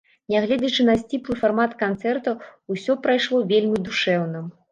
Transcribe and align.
Нягледзячы 0.33 0.85
на 0.87 0.95
сціплы 1.01 1.35
фармат 1.41 1.75
канцэрта, 1.83 2.33
усё 2.77 2.97
прайшло 3.05 3.43
вельмі 3.55 3.77
душэўна. 3.91 4.45